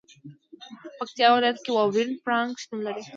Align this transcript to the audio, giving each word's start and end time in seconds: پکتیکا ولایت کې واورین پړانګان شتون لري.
پکتیکا 0.97 1.27
ولایت 1.35 1.57
کې 1.63 1.71
واورین 1.73 2.09
پړانګان 2.23 2.59
شتون 2.61 2.79
لري. 2.87 3.01